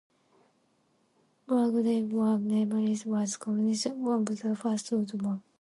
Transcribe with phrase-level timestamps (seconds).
[1.47, 5.39] Wargrave War Memorial was commissioned in the aftermath of the First World War.